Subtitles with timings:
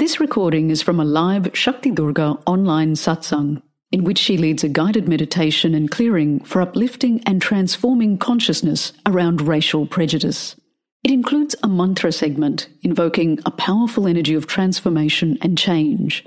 [0.00, 3.60] This recording is from a live Shakti Durga online satsang,
[3.92, 9.42] in which she leads a guided meditation and clearing for uplifting and transforming consciousness around
[9.42, 10.56] racial prejudice.
[11.04, 16.24] It includes a mantra segment invoking a powerful energy of transformation and change.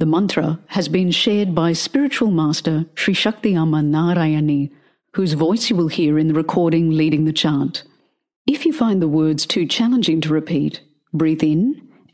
[0.00, 4.72] The mantra has been shared by spiritual master Sri Shakti Amma Narayani,
[5.14, 7.84] whose voice you will hear in the recording leading the chant.
[8.48, 10.80] If you find the words too challenging to repeat,
[11.12, 11.85] breathe in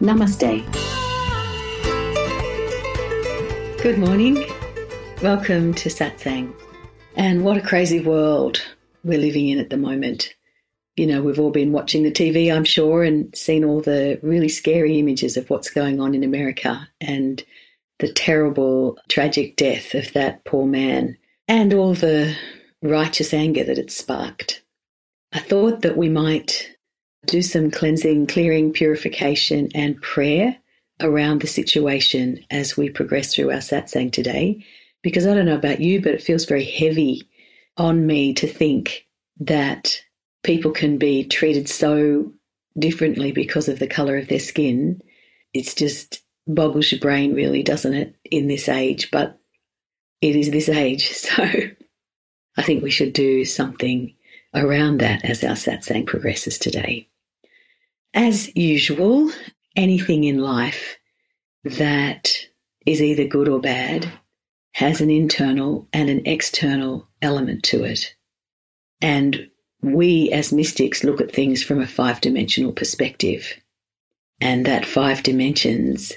[0.00, 0.62] Namaste.
[3.82, 4.44] Good morning.
[5.22, 6.54] Welcome to Satsang.
[7.16, 8.60] And what a crazy world
[9.04, 10.34] we're living in at the moment.
[10.96, 14.50] You know, we've all been watching the TV, I'm sure, and seen all the really
[14.50, 17.42] scary images of what's going on in America and
[17.98, 21.16] the terrible, tragic death of that poor man
[21.48, 22.36] and all the
[22.82, 24.62] righteous anger that it sparked.
[25.32, 26.75] I thought that we might
[27.26, 30.56] do some cleansing, clearing, purification, and prayer
[31.00, 34.64] around the situation as we progress through our satsang today.
[35.02, 37.28] Because I don't know about you, but it feels very heavy
[37.76, 39.06] on me to think
[39.40, 40.00] that
[40.42, 42.32] people can be treated so
[42.78, 45.00] differently because of the color of their skin.
[45.52, 49.10] It's just boggles your brain, really, doesn't it, in this age?
[49.10, 49.38] But
[50.20, 51.10] it is this age.
[51.26, 51.44] So
[52.58, 54.14] I think we should do something
[54.54, 57.06] around that as our satsang progresses today.
[58.16, 59.30] As usual,
[59.76, 60.96] anything in life
[61.64, 62.32] that
[62.86, 64.10] is either good or bad
[64.72, 68.14] has an internal and an external element to it.
[69.02, 69.50] And
[69.82, 73.52] we as mystics look at things from a five dimensional perspective.
[74.40, 76.14] And that five dimensions,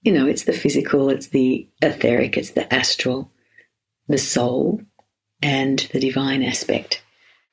[0.00, 3.30] you know, it's the physical, it's the etheric, it's the astral,
[4.06, 4.80] the soul,
[5.42, 7.02] and the divine aspect.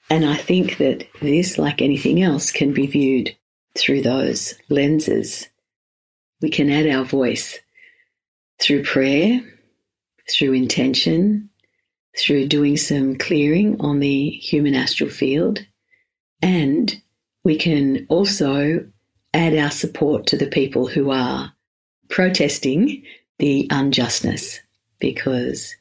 [0.10, 3.36] And I think that this, like anything else, can be viewed
[3.78, 5.48] through those lenses.
[6.42, 7.60] We can add our voice
[8.62, 9.42] through prayer,
[10.30, 11.50] through intention,
[12.18, 15.60] through doing some clearing on the human astral field,
[16.42, 17.02] and
[17.44, 18.86] we can also
[19.34, 21.52] add our support to the people who are
[22.10, 23.04] protesting
[23.40, 24.60] the unjustness
[25.00, 25.76] because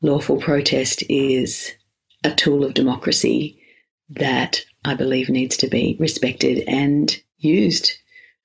[0.00, 1.72] lawful protest is
[2.24, 3.60] a tool of democracy
[4.08, 7.92] that I believe needs to be respected and used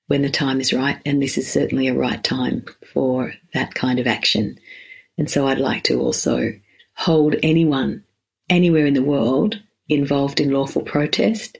[0.06, 1.00] when the time is right.
[1.06, 4.58] And this is certainly a right time for that kind of action.
[5.18, 6.52] And so I'd like to also
[6.96, 8.04] hold anyone
[8.48, 11.58] anywhere in the world involved in lawful protest.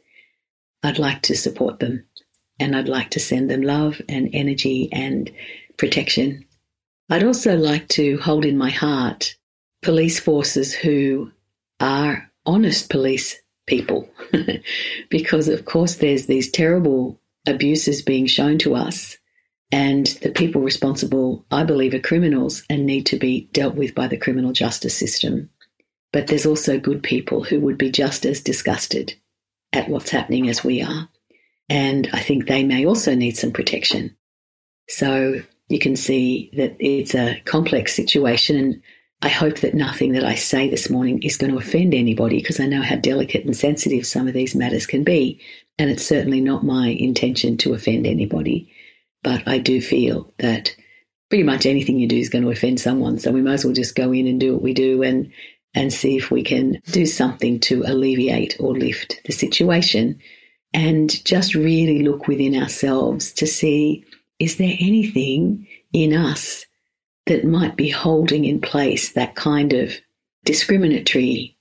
[0.82, 2.04] I'd like to support them
[2.58, 5.30] and I'd like to send them love and energy and
[5.76, 6.44] protection.
[7.10, 9.36] I'd also like to hold in my heart
[9.82, 11.30] police forces who
[11.80, 14.08] are honest police people
[15.10, 19.16] because of course there's these terrible abuses being shown to us,
[19.70, 24.06] and the people responsible, I believe, are criminals and need to be dealt with by
[24.06, 25.48] the criminal justice system.
[26.12, 29.14] But there's also good people who would be just as disgusted
[29.72, 31.08] at what's happening as we are.
[31.70, 34.14] And I think they may also need some protection.
[34.88, 38.56] So you can see that it's a complex situation.
[38.56, 38.82] And
[39.22, 42.60] I hope that nothing that I say this morning is going to offend anybody because
[42.60, 45.40] I know how delicate and sensitive some of these matters can be.
[45.78, 48.72] And it's certainly not my intention to offend anybody.
[49.22, 50.74] But I do feel that
[51.28, 53.18] pretty much anything you do is going to offend someone.
[53.18, 55.32] So we might as well just go in and do what we do and,
[55.74, 60.20] and see if we can do something to alleviate or lift the situation.
[60.74, 64.04] And just really look within ourselves to see
[64.38, 66.66] is there anything in us
[67.26, 69.92] that might be holding in place that kind of
[70.44, 71.56] discriminatory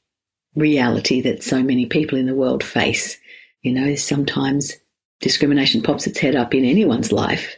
[0.56, 3.19] reality that so many people in the world face
[3.61, 4.73] you know, sometimes
[5.19, 7.55] discrimination pops its head up in anyone's life.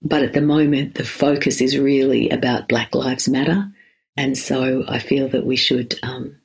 [0.00, 3.70] But at the moment, the focus is really about Black Lives Matter.
[4.16, 6.40] And so I feel that we should um,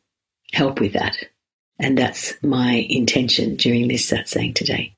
[0.53, 1.17] help with that.
[1.79, 4.95] And that's my intention during this satsang today.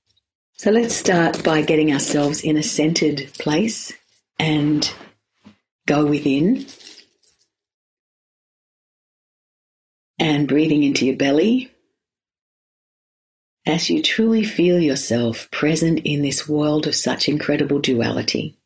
[0.58, 3.94] So let's start by getting ourselves in a centered place
[4.38, 4.92] and
[5.88, 6.66] go within
[10.18, 11.72] and breathing into your belly
[13.66, 18.58] as you truly feel yourself present in this world of such incredible duality.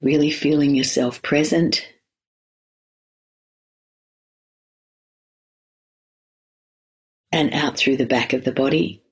[0.00, 1.86] Really feeling yourself present.
[7.32, 9.02] And out through the back of the body.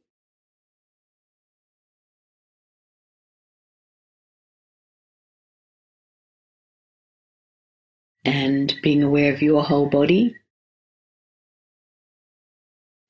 [8.24, 10.36] And being aware of your whole body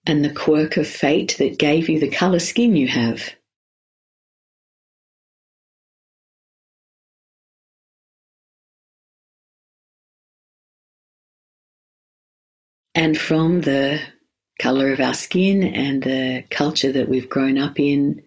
[0.06, 3.30] and the quirk of fate that gave you the colour skin you have.
[12.94, 14.00] And from the
[14.60, 18.22] colour of our skin and the culture that we've grown up in,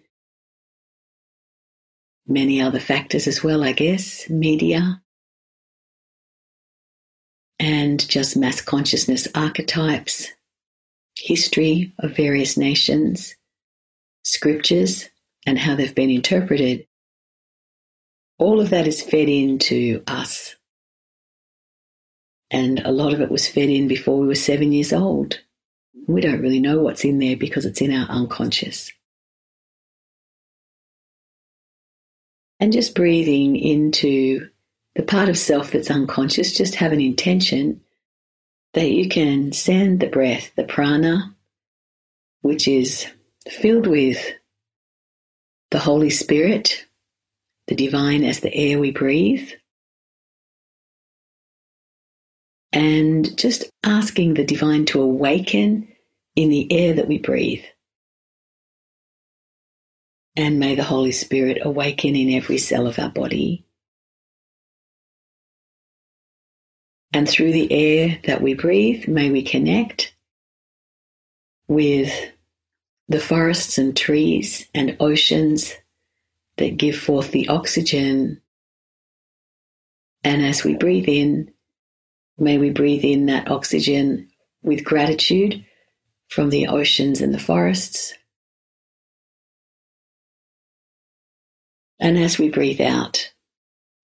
[2.26, 5.00] many other factors as well, I guess, media,
[7.58, 10.28] and just mass consciousness archetypes,
[11.18, 13.34] history of various nations,
[14.24, 15.08] scriptures,
[15.46, 16.86] and how they've been interpreted.
[18.38, 20.54] All of that is fed into us
[22.50, 25.40] and a lot of it was fed in before we were seven years old.
[26.06, 28.90] We don't really know what's in there because it's in our unconscious.
[32.60, 34.48] And just breathing into
[34.96, 37.82] the part of self that's unconscious, just have an intention
[38.74, 41.34] that you can send the breath, the prana,
[42.42, 43.06] which is
[43.48, 44.18] filled with
[45.70, 46.86] the Holy Spirit,
[47.66, 49.50] the divine as the air we breathe,
[52.72, 55.88] and just asking the divine to awaken
[56.36, 57.64] in the air that we breathe.
[60.36, 63.64] And may the Holy Spirit awaken in every cell of our body.
[67.18, 70.14] And through the air that we breathe, may we connect
[71.66, 72.12] with
[73.08, 75.74] the forests and trees and oceans
[76.58, 78.40] that give forth the oxygen.
[80.22, 81.52] And as we breathe in,
[82.38, 84.28] May we breathe in that oxygen
[84.62, 85.64] with gratitude
[86.28, 88.14] from the oceans and the forests.
[91.98, 93.32] And as we breathe out,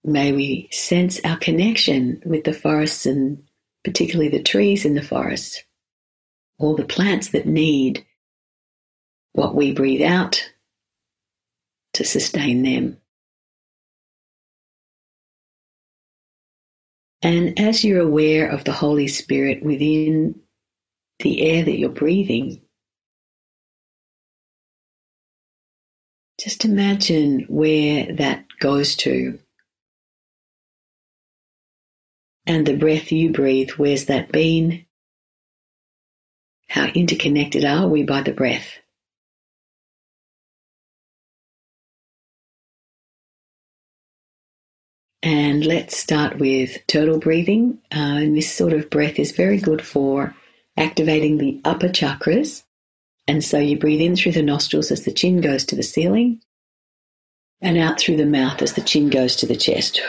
[0.05, 3.43] may we sense our connection with the forests and
[3.85, 5.65] particularly the trees in the forest,
[6.59, 8.05] all the plants that need
[9.33, 10.51] what we breathe out
[11.95, 12.99] to sustain them.
[17.23, 20.41] And as you're aware of the Holy Spirit within
[21.21, 22.61] the air that you're breathing,
[26.39, 29.39] just imagine where that goes to.
[32.47, 34.85] And the breath you breathe, where's that been?
[36.69, 38.79] How interconnected are we by the breath?
[45.23, 47.79] And let's start with turtle breathing.
[47.91, 50.35] Uh, and this sort of breath is very good for
[50.77, 52.63] activating the upper chakras.
[53.27, 56.43] And so you breathe in through the nostrils as the chin goes to the ceiling,
[57.63, 60.03] and out through the mouth as the chin goes to the chest.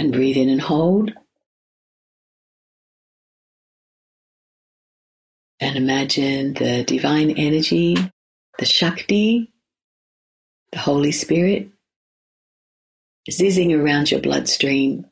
[0.00, 1.12] And breathe in and hold.
[5.60, 7.96] And imagine the divine energy,
[8.58, 9.50] the Shakti,
[10.72, 11.70] the Holy Spirit,
[13.30, 15.06] zizzing around your bloodstream.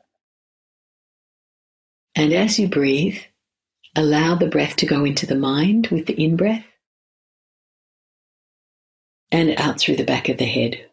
[2.15, 3.19] And as you breathe,
[3.95, 6.65] allow the breath to go into the mind with the in breath
[9.31, 10.85] and out through the back of the head.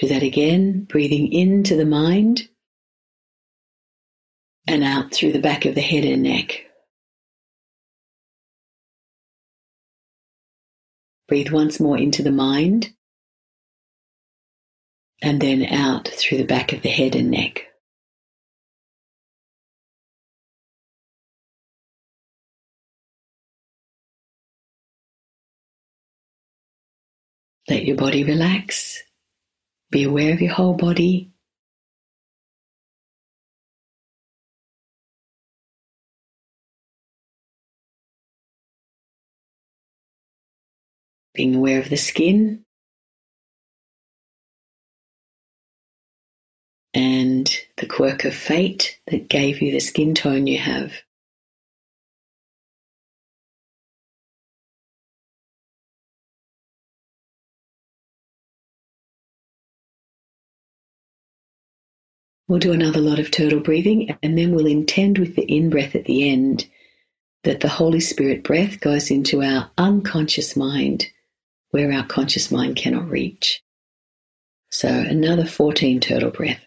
[0.00, 2.48] Do that again, breathing into the mind
[4.66, 6.64] and out through the back of the head and neck.
[11.28, 12.94] Breathe once more into the mind
[15.20, 17.66] and then out through the back of the head and neck.
[27.68, 29.02] Let your body relax.
[29.90, 31.30] Be aware of your whole body.
[41.34, 42.64] Being aware of the skin.
[46.94, 50.92] And the quirk of fate that gave you the skin tone you have.
[62.50, 65.94] We'll do another lot of turtle breathing and then we'll intend with the in breath
[65.94, 66.66] at the end
[67.44, 71.06] that the Holy Spirit breath goes into our unconscious mind
[71.70, 73.62] where our conscious mind cannot reach.
[74.68, 76.60] So another 14 turtle breath.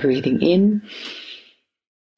[0.00, 0.82] Breathing in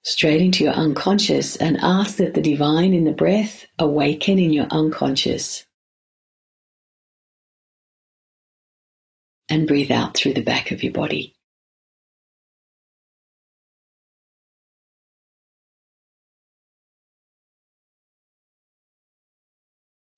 [0.03, 4.67] straight into your unconscious and ask that the divine in the breath awaken in your
[4.71, 5.65] unconscious.
[9.49, 11.35] And breathe out through the back of your body.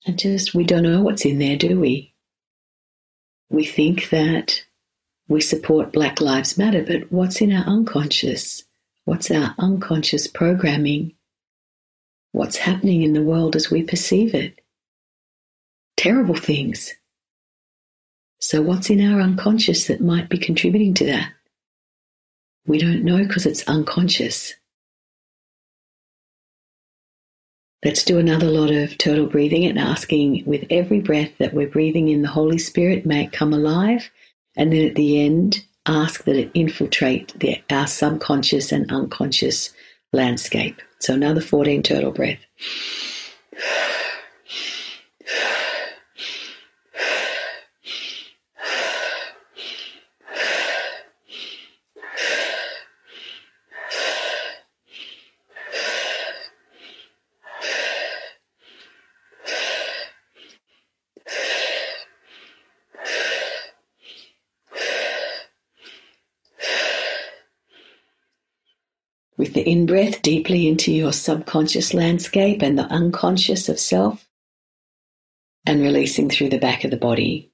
[0.05, 2.13] And just, we don't know what's in there, do we?
[3.49, 4.63] We think that
[5.27, 8.63] we support Black Lives Matter, but what's in our unconscious?
[9.05, 11.13] What's our unconscious programming?
[12.31, 14.59] What's happening in the world as we perceive it?
[15.97, 16.93] Terrible things.
[18.39, 21.31] So, what's in our unconscious that might be contributing to that?
[22.67, 24.53] We don't know because it's unconscious.
[27.83, 32.09] Let's do another lot of turtle breathing and asking with every breath that we're breathing
[32.09, 34.09] in the Holy Spirit, may it come alive
[34.55, 39.73] and then at the end, ask that it infiltrate the, our subconscious and unconscious
[40.13, 40.81] landscape.
[40.99, 42.39] So another 14 turtle breath.
[69.65, 74.27] In breath deeply into your subconscious landscape and the unconscious of self,
[75.65, 77.51] and releasing through the back of the body.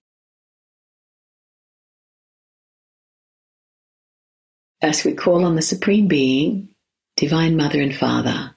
[4.82, 6.70] As we call on the Supreme Being,
[7.16, 8.56] Divine Mother and Father,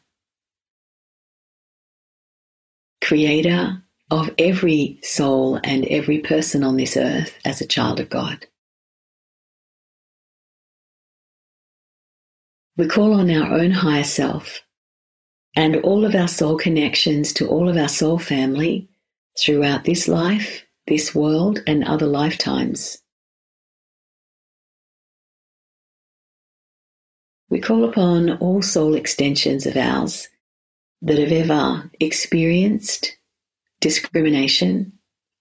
[3.03, 8.47] Creator of every soul and every person on this earth as a child of God.
[12.77, 14.61] We call on our own higher self
[15.55, 18.89] and all of our soul connections to all of our soul family
[19.39, 22.99] throughout this life, this world, and other lifetimes.
[27.49, 30.29] We call upon all soul extensions of ours
[31.03, 33.17] that have ever experienced
[33.81, 34.95] discrimination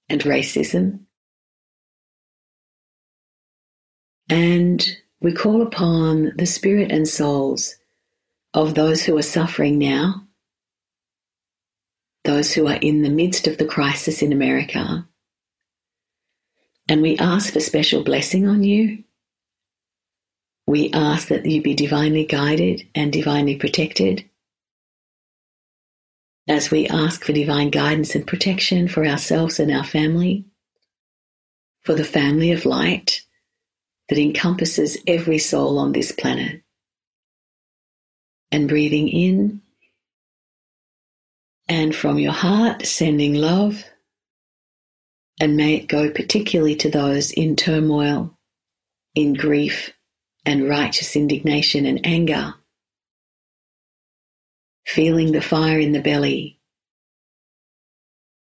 [0.10, 1.00] and racism.
[4.30, 4.86] And
[5.24, 7.78] we call upon the spirit and souls
[8.54, 10.28] of those who are suffering now,
[12.26, 15.08] those who are in the midst of the crisis in America,
[16.90, 19.06] and we ask for special blessing on you.
[20.68, 24.30] We ask that you be divinely guided and divinely protected.
[26.50, 30.46] As we ask for divine guidance and protection for ourselves and our family,
[31.82, 33.23] for the family of light,
[34.14, 36.62] that encompasses every soul on this planet.
[38.52, 39.64] And breathing in,
[41.68, 43.84] and from your heart, sending love,
[45.42, 48.38] and may it go particularly to those in turmoil,
[49.16, 49.92] in grief,
[50.46, 52.54] and righteous indignation and anger.
[54.86, 56.60] Feeling the fire in the belly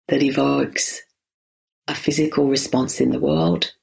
[0.08, 1.02] that evokes
[1.90, 3.74] a physical response in the world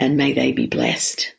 [0.00, 1.34] and may they be blessed.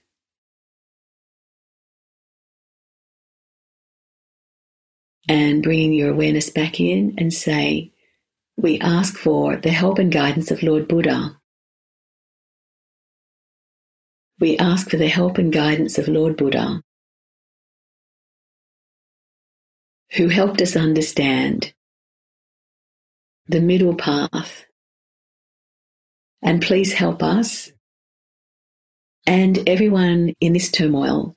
[5.28, 7.94] And bringing your awareness back in and say,
[8.58, 11.40] We ask for the help and guidance of Lord Buddha.
[14.40, 16.82] we ask for the help and guidance of Lord Buddha,
[20.14, 21.74] who helped us understand
[23.48, 24.66] the middle path.
[26.42, 27.72] And please help us
[29.30, 31.36] and everyone in this turmoil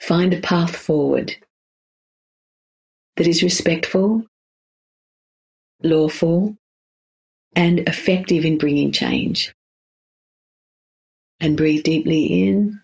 [0.00, 1.36] find a path forward
[3.16, 4.24] that is respectful,
[5.80, 6.56] lawful,
[7.54, 9.54] and effective in bringing change.
[11.38, 12.80] And breathe deeply in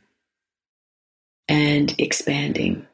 [1.48, 2.86] and expanding.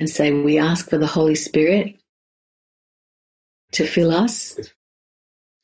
[0.00, 2.00] And say, We ask for the Holy Spirit
[3.76, 4.58] to fill us,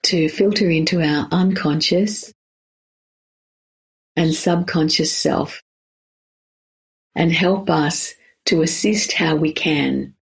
[0.02, 2.30] to filter into our unconscious
[4.16, 5.62] and subconscious self,
[7.14, 8.12] and help us
[8.44, 10.12] to assist how we can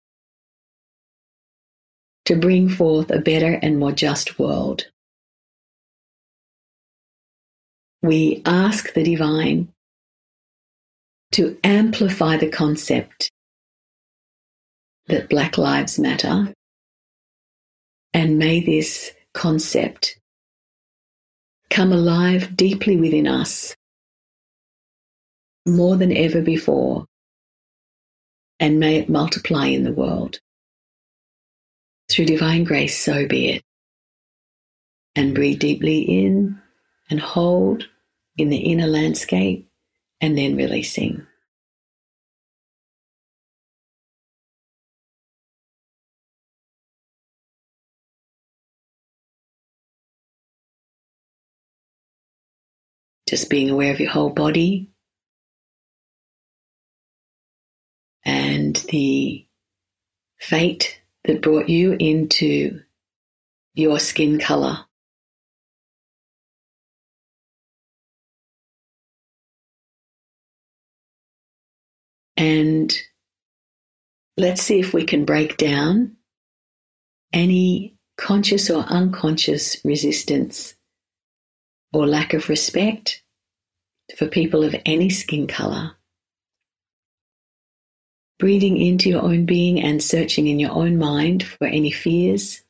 [2.23, 4.87] to bring forth a better and more just world.
[8.01, 9.73] We ask the divine
[11.33, 13.29] to amplify the concept
[15.07, 16.53] that Black Lives Matter,
[18.13, 20.19] and may this concept
[21.69, 23.75] come alive deeply within us
[25.65, 27.05] more than ever before,
[28.59, 30.39] and may it multiply in the world.
[32.09, 33.63] Through divine grace, so be it.
[35.15, 36.59] And breathe deeply in
[37.09, 37.87] and hold
[38.37, 39.69] in the inner landscape,
[40.19, 41.25] and then releasing.
[53.31, 54.89] Just being aware of your whole body
[58.25, 59.47] and the
[60.37, 62.81] fate that brought you into
[63.73, 64.79] your skin color.
[72.35, 72.93] And
[74.35, 76.17] let's see if we can break down
[77.31, 80.75] any conscious or unconscious resistance
[81.93, 83.20] or lack of respect
[84.17, 85.95] for people of any skin color
[88.41, 92.63] breathing into your own being and searching in your own mind for any fears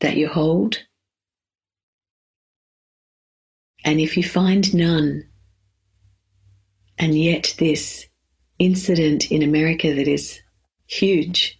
[0.00, 0.76] that you hold.
[3.82, 5.26] And if you find none,
[6.98, 8.06] and yet this
[8.58, 10.38] incident in America that is
[10.86, 11.58] huge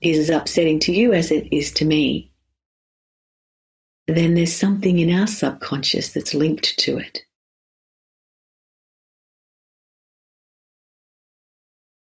[0.00, 2.29] is as upsetting to you as it is to me,
[4.16, 7.24] then there's something in our subconscious that's linked to it.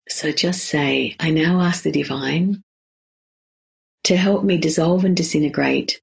[0.10, 2.64] So just say, I now ask the divine
[4.04, 6.02] to help me dissolve and disintegrate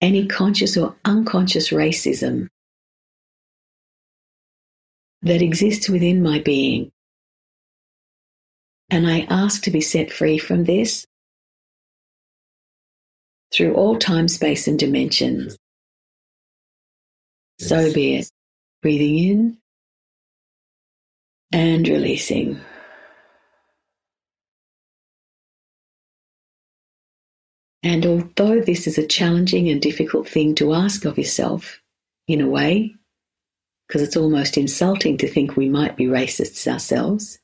[0.00, 2.48] any conscious or unconscious racism
[5.22, 6.90] that exists within my being.
[8.90, 11.06] And I ask to be set free from this
[13.52, 15.56] through all time, space, and dimensions.
[17.58, 18.30] So be it.
[18.82, 19.58] Breathing in
[21.52, 22.60] and releasing.
[27.84, 31.80] And although this is a challenging and difficult thing to ask of yourself,
[32.28, 32.94] in a way,
[33.86, 37.38] because it's almost insulting to think we might be racists ourselves,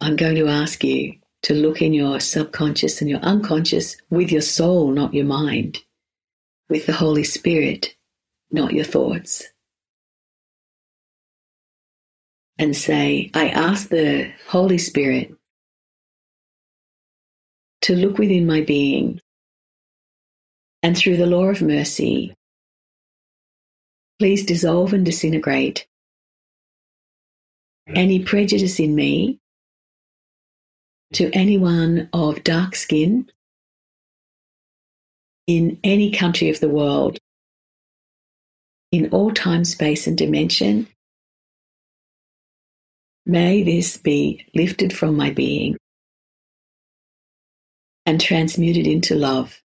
[0.00, 4.40] I'm going to ask you to look in your subconscious and your unconscious with your
[4.40, 5.78] soul, not your mind,
[6.68, 7.94] with the Holy Spirit,
[8.50, 9.44] not your thoughts.
[12.58, 15.36] And say, I ask the Holy Spirit
[17.82, 19.20] to look within my being
[20.82, 22.34] and through the law of mercy,
[24.18, 25.86] please dissolve and disintegrate
[27.86, 29.38] any prejudice in me
[31.14, 33.30] to anyone of dark skin
[35.46, 37.18] in any country of the world,
[38.90, 40.88] in all time, space, and dimension,
[43.28, 45.76] May this be lifted from my being
[48.06, 49.60] and transmuted into love.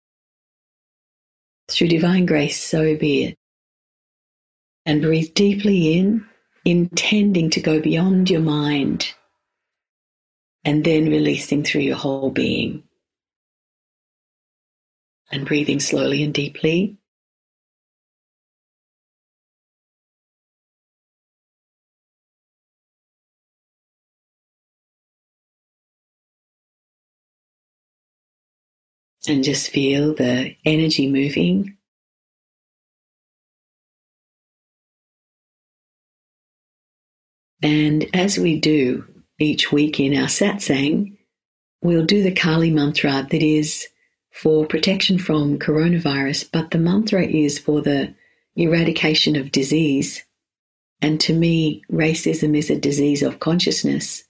[1.69, 3.35] Through divine grace, so be it.
[4.87, 6.25] And breathe deeply in,
[6.65, 9.13] intending to go beyond your mind,
[10.63, 12.83] and then releasing through your whole being.
[15.31, 16.97] And breathing slowly and deeply.
[29.27, 31.77] And just feel the energy moving.
[37.63, 39.05] And as we do
[39.41, 41.17] each week in our satsang,
[41.81, 43.87] we'll do the Kali mantra that is
[44.31, 48.13] for protection from coronavirus, but the mantra is for the
[48.55, 50.23] eradication of disease.
[51.01, 54.23] And to me, racism is a disease of consciousness.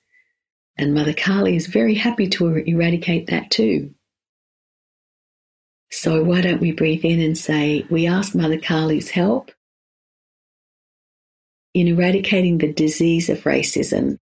[0.77, 3.93] And Mother Kali is very happy to eradicate that too.
[5.91, 9.51] So why don't we breathe in and say, we ask Mother Kali's help
[11.73, 14.17] in eradicating the disease of racism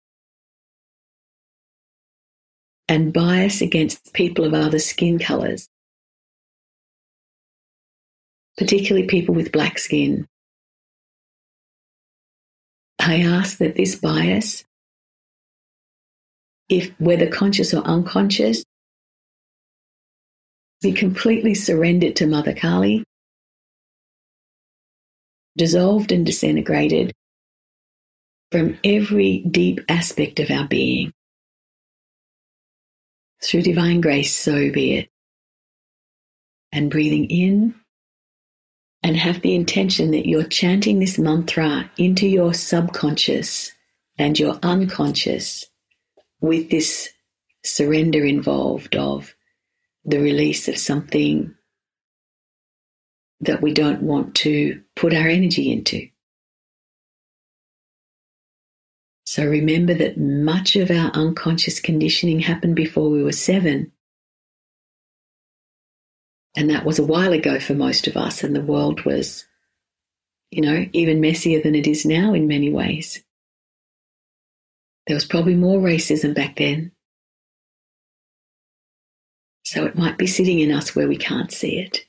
[2.88, 5.68] and bias against people of other skin colours,
[8.58, 10.28] particularly people with black skin.
[13.00, 14.64] I ask that this bias,
[16.70, 18.64] if whether conscious or unconscious,
[20.82, 23.04] be completely surrendered to Mother Kali,
[25.58, 27.14] dissolved and disintegrated
[28.52, 31.12] from every deep aspect of our being.
[33.46, 35.10] Through divine grace, so be it.
[36.72, 37.76] And breathing in,
[39.04, 43.72] and have the intention that you're chanting this mantra into your subconscious
[44.18, 45.66] and your unconscious
[46.42, 47.10] with this
[47.64, 49.36] surrender involved of
[50.06, 51.54] the release of something
[53.42, 56.08] that we don't want to put our energy into.
[59.26, 63.92] So remember that much of our unconscious conditioning happened before we were seven.
[66.56, 69.46] And that was a while ago for most of us, and the world was,
[70.52, 73.22] you know, even messier than it is now in many ways.
[75.08, 76.92] There was probably more racism back then.
[79.64, 82.06] So it might be sitting in us where we can't see it.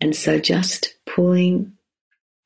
[0.00, 1.74] And so just pulling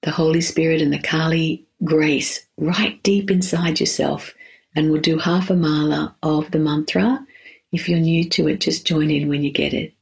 [0.02, 4.34] the Holy Spirit and the Kali grace right deep inside yourself.
[4.76, 7.24] And we'll do half a mala of the mantra.
[7.72, 9.94] If you're new to it, just join in when you get it.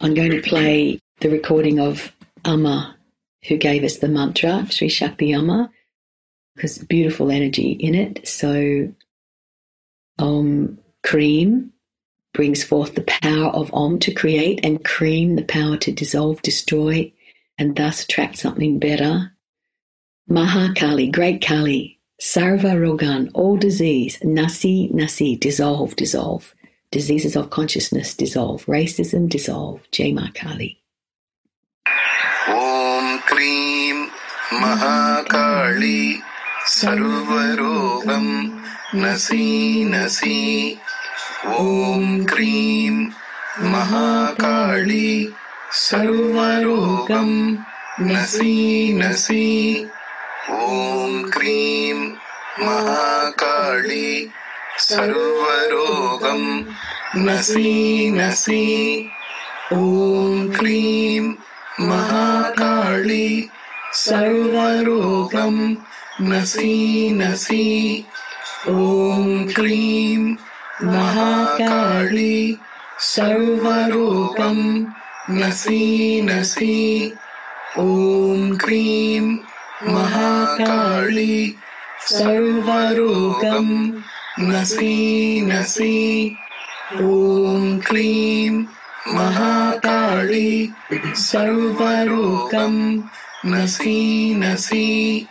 [0.00, 2.12] I'm going to play the recording of
[2.44, 2.96] Amma,
[3.46, 5.70] who gave us the mantra, Sri Shakti Amma,
[6.54, 8.26] because beautiful energy in it.
[8.26, 8.92] So,
[10.18, 11.72] Om Krim
[12.34, 17.12] brings forth the power of Om to create, and Krim the power to dissolve, destroy,
[17.58, 19.31] and thus attract something better
[20.30, 26.54] Mahakali, Great Kali, Sarva Rogam, all disease, Nasi, Nasi, dissolve, dissolve.
[26.92, 28.64] Diseases of consciousness dissolve.
[28.66, 29.80] Racism dissolve.
[29.90, 30.78] Jai Kali.
[32.48, 34.10] Om Krim
[34.50, 36.20] Mahakali
[36.66, 40.78] Sarvarogam Nasi Nasi
[41.46, 43.14] Om Krim
[43.56, 45.34] Mahakali
[45.70, 47.64] Sarvarogam
[47.98, 49.88] Nasi Nasi
[50.50, 51.94] ॐ क्रीं
[52.66, 54.30] महाकाली
[54.78, 56.42] सर्वरोगं
[57.16, 58.64] नसी नसी।
[59.72, 61.20] ॐ क्रीं
[61.88, 63.48] महाकाली
[63.94, 65.76] सर्वरोगं
[66.20, 68.04] नसी नसी।
[68.68, 70.34] ॐ क्रीं
[70.84, 72.58] महाकाली
[72.98, 74.58] सर्वरोगं
[75.30, 77.12] नसी नसी।
[77.78, 79.36] ॐ क्रीं
[79.86, 81.54] महाकाली
[82.06, 83.68] सर्वरोगं
[84.40, 86.36] नसी नसी।
[86.94, 88.50] ॐ क्लीं
[89.14, 90.72] महाकाली
[91.14, 92.74] सर्वरोगं
[93.46, 95.26] नसी नसी।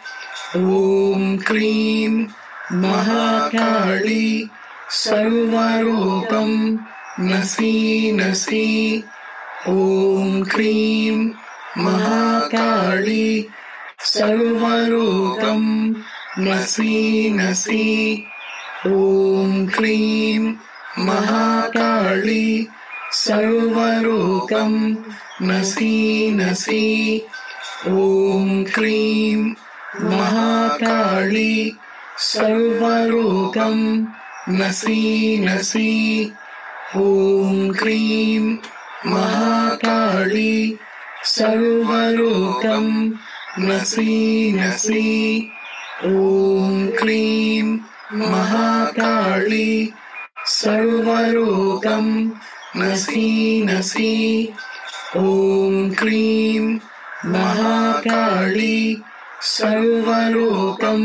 [0.56, 2.26] ॐ क्लीं
[2.74, 4.50] महाकाली
[4.90, 6.52] सर्वरोगं
[7.20, 9.04] नसी नसी।
[9.68, 11.30] ॐ क्लीं
[11.78, 13.48] महाकाली
[14.06, 15.94] सर्वरोगं
[16.40, 18.24] नसी नसी।
[18.88, 20.40] ॐ क्लीं
[21.00, 22.68] महाकाली।
[23.12, 24.96] सर्वरोगं
[25.42, 27.22] नसी नसी।
[27.88, 29.54] ॐ क्लीं
[30.02, 31.78] महाकाली।
[32.18, 34.06] सर्वरोगं
[34.50, 36.32] नसी नसी।
[36.96, 38.58] ॐ क्लीं
[39.06, 40.80] महाकाली।
[41.24, 43.12] सर्वरोगं
[43.60, 45.52] नसी नसी
[46.06, 47.64] ॐ क्लीं
[48.20, 49.92] महाकाली
[50.48, 52.08] सर्वरोगं
[52.78, 54.14] नसी नसी
[55.18, 56.62] ॐ क्लीं
[57.32, 59.02] महाकाली
[59.56, 61.04] सर्वरोगं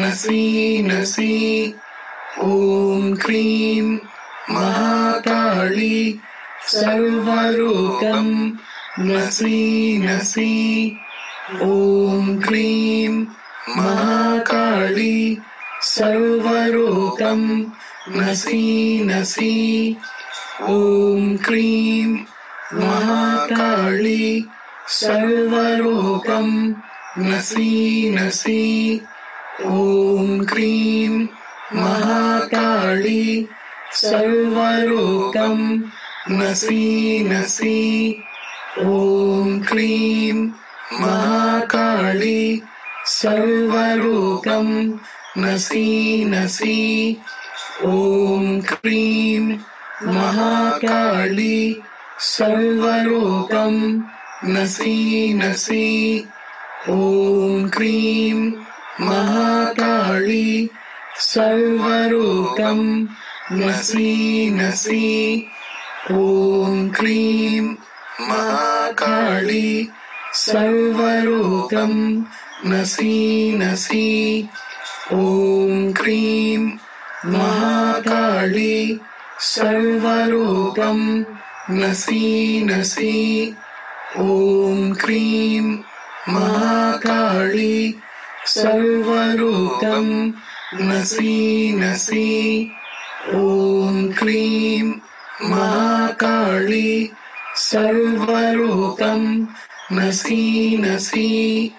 [0.00, 1.74] नसी नसी
[2.42, 3.82] ॐ क्लीं
[4.50, 6.18] महाकाली
[6.72, 8.34] सर्वरोगं
[9.06, 10.99] नसि नसि
[11.50, 13.08] ॐ क्रीं
[13.76, 15.38] महाकाली
[15.82, 17.60] सर्वरोगं
[18.08, 19.96] नसि नसि।
[20.62, 22.06] ॐ क्रीं
[22.74, 24.46] महाकाली
[24.88, 26.74] सर्वरोगं
[27.18, 29.00] नसि नसि।
[29.66, 31.26] ॐ क्रीं
[31.74, 33.48] महाकाली
[33.92, 35.78] सर्वरोगं
[36.30, 38.22] नसि नसि।
[38.78, 40.48] ॐ क्रीं
[40.92, 42.62] महाकाली
[43.06, 44.98] सर्वरोगं
[45.38, 47.16] नसि नसि।
[47.84, 49.58] ॐ क्रीं
[50.06, 51.82] महाकाली
[52.18, 54.02] सर्वरोगं
[54.44, 56.24] नसि नसि।
[56.88, 58.52] ॐ क्रीं
[59.00, 60.70] महाकाली
[61.16, 63.06] सर्वरोगं
[63.52, 65.46] नसि नसि।
[66.10, 67.60] ॐ क्रीं
[68.20, 69.88] महाकाली
[70.34, 72.24] सर्वरोगं
[72.66, 74.48] नसि नसि।
[75.12, 76.70] ॐ क्रीं
[77.26, 79.00] महाकाली।
[79.40, 81.24] सर्वरोगं
[81.70, 83.54] नसि नसि।
[84.18, 85.78] ॐ क्रीं
[86.28, 87.94] महाकाली।
[88.46, 90.32] सर्वरोगं
[90.74, 92.70] नसि नसि।
[93.28, 94.92] ॐ क्रीं
[95.50, 97.10] महाकाली।
[97.56, 99.46] सर्वरोगं
[99.92, 101.70] नसि नसि,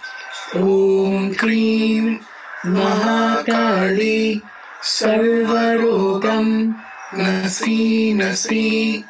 [0.55, 2.17] ॐ क्रीं
[2.65, 4.41] महाकाली,
[4.83, 6.73] सर्वरोगं
[7.15, 9.03] नसि नसि,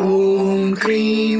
[0.00, 1.36] ॐ क्रीं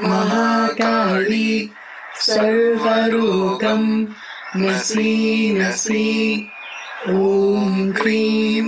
[0.00, 1.70] महाकाली,
[2.16, 4.06] सर्वरोगं
[4.56, 6.48] नसि नसि,
[7.08, 8.62] ॐ क्रीं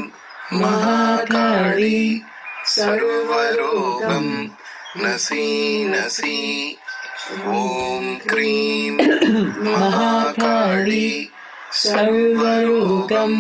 [0.52, 2.22] महाकाली,
[2.66, 4.48] सर्वरोगं
[5.04, 6.76] नसि नसि।
[7.24, 8.90] ॐ क्रीं
[9.72, 11.28] महाकाली
[11.72, 13.32] सर्वरोगं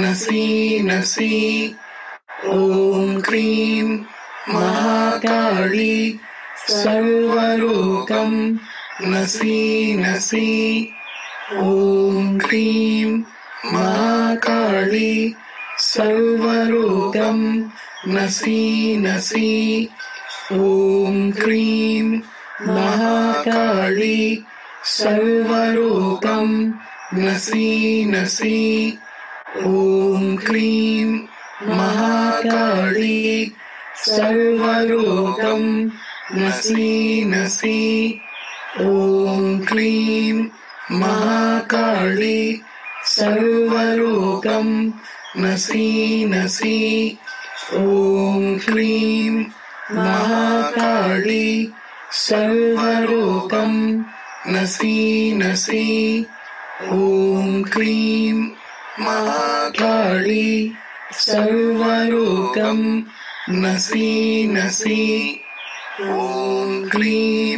[0.00, 1.74] नसि नसि।
[2.46, 3.82] ॐ क्रीं
[4.54, 6.18] महाकाली
[6.68, 8.32] सर्वरोगं
[9.02, 10.88] नसि नसि।
[11.52, 13.12] ॐ क्रीं
[13.72, 15.34] महाकाली
[15.78, 17.40] सर्वरोगं
[18.08, 19.88] नसि नसि।
[20.52, 22.20] ॐ क्रीं
[22.66, 24.44] महाकाळी
[24.84, 26.70] सर्वरूपं
[27.12, 28.98] नसी नसी।
[29.56, 31.18] ॐ क्लीं
[31.68, 33.44] महाकाळी
[36.32, 38.20] नसी नसी।
[38.80, 40.42] ॐ क्लीं
[40.90, 42.60] महाकाळी
[45.36, 47.16] नसी नसी।
[47.72, 49.44] ॐ क्लीं
[49.90, 51.71] महाकाळी
[52.14, 54.04] सर्वरोगं
[54.52, 56.26] नसि नसि।
[56.82, 58.32] ॐ क्रीं
[59.00, 60.72] महाकाली।
[61.12, 63.02] सर्वरोगं
[63.50, 65.40] नसि नसि।
[66.00, 67.56] ॐ क्रीं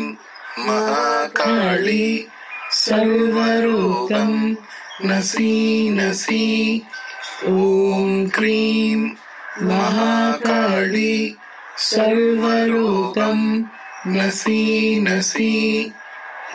[0.59, 2.27] महाकाली।
[2.71, 4.55] सर्वरोगं
[5.05, 6.83] नसि नसि।
[7.45, 9.11] ॐ क्रीं
[9.63, 11.37] महाकाली।
[11.77, 13.65] सर्वरोगं
[14.07, 15.93] नसि नसि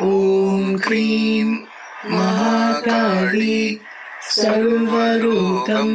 [0.02, 1.46] ॐ क्रीं
[2.12, 3.80] महाकाली
[4.32, 5.90] सर्वरोगं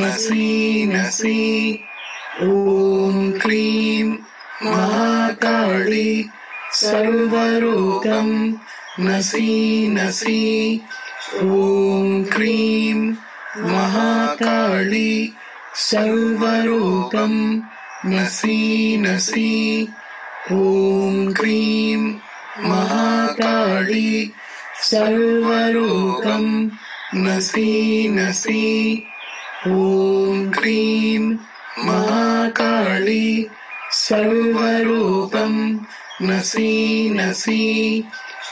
[0.00, 1.78] नसि नसि
[2.42, 4.04] ॐ क्रीं
[4.64, 6.28] महाकाली
[6.82, 8.30] सर्वरोगं
[9.06, 10.80] नसि नसि
[11.42, 12.94] ॐ क्रीं
[13.70, 15.34] महाकाली
[15.88, 17.34] सर्वरोगं
[18.06, 19.52] नसि नसि
[20.52, 21.96] ॐ क्रीं
[22.64, 24.32] महाकाली
[24.82, 26.70] सर्वरोगं
[27.14, 29.02] नसि नसि।
[29.66, 31.18] ॐ क्रीं
[31.84, 33.46] महाकाली
[33.92, 35.80] सर्वरोगं
[36.22, 38.04] नसि नसि।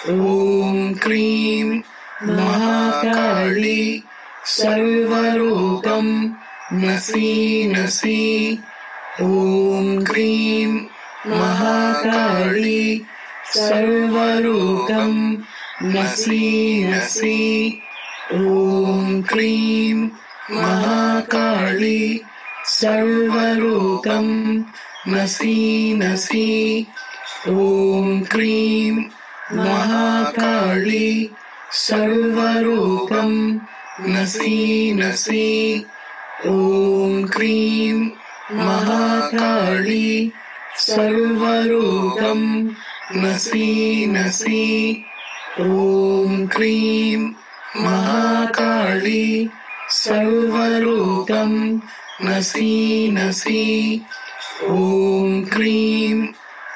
[0.09, 1.81] ॐ क्रीं
[2.25, 4.03] महाकाली
[4.47, 6.31] सर्वरोगं
[6.73, 8.59] नसि नसि।
[9.21, 10.92] ॐ क्रीं
[11.27, 13.03] महाकाली
[13.55, 15.33] सर्वरोगं
[15.83, 17.81] नसि नसि।
[18.33, 19.95] ॐ क्रीं
[20.51, 22.21] महाकाली
[22.65, 24.29] सर्वरोगं
[25.09, 26.87] नसि नसि।
[27.49, 28.93] ॐ क्रीं
[29.57, 31.31] महाकाली
[31.73, 33.61] सर्वरोगं
[34.09, 35.85] नसि नसि।
[36.47, 38.11] ॐ क्रीं
[38.53, 40.33] महाकाली
[40.79, 42.71] सर्वरोगं
[43.17, 45.05] नसि नसि,
[45.61, 47.33] ॐ क्रीं
[47.85, 49.49] महाकाली
[49.91, 51.81] सर्वरोगं
[52.23, 54.01] नसि नसि,
[54.65, 56.29] ॐ क्रीं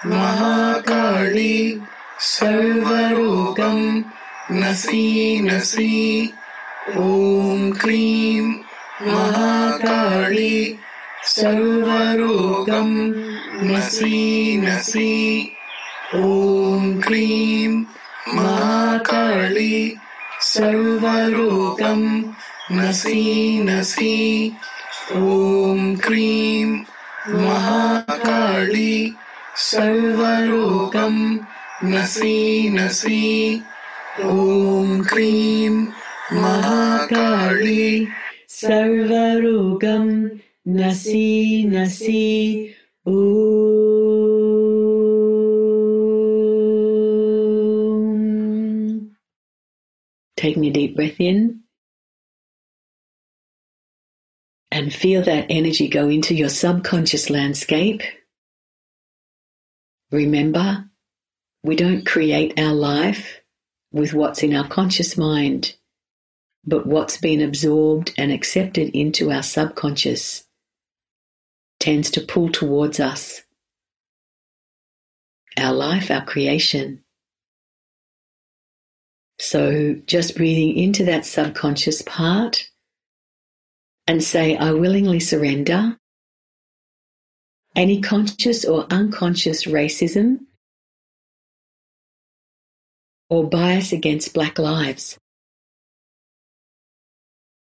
[0.06, 1.80] महाकाली
[2.20, 4.02] सर्वरोगं
[4.52, 6.32] नसि नसि,
[6.96, 8.54] ॐ क्रीं
[9.06, 10.78] महाकाली
[11.24, 12.90] सर्वरोगं
[13.62, 15.12] नसि नसी
[16.14, 17.68] ॐ क्रीं
[18.36, 19.76] महाकाली
[20.48, 22.02] सर्वरोगं
[22.78, 23.24] नसी
[23.64, 24.16] नसि
[25.16, 26.66] ॐ क्रीं
[27.46, 29.14] महाकाली
[29.70, 31.16] सर्वरोगं
[31.92, 33.24] नसि नसि
[34.24, 35.70] ॐ क्रीं
[36.40, 38.06] महाकाली
[38.60, 40.08] सर्वरोगं
[40.76, 42.75] नसि नसि
[43.06, 43.56] ॐ
[50.36, 51.60] Taking a deep breath in
[54.72, 58.02] and feel that energy go into your subconscious landscape.
[60.10, 60.90] Remember,
[61.62, 63.40] we don't create our life
[63.92, 65.76] with what's in our conscious mind,
[66.64, 70.45] but what's been absorbed and accepted into our subconscious
[71.86, 73.42] tends to pull towards us.
[75.56, 77.04] Our life, our creation.
[79.38, 82.68] So just breathing into that subconscious part
[84.08, 85.96] and say, I willingly surrender
[87.76, 90.38] any conscious or unconscious racism
[93.30, 95.18] or bias against Black lives.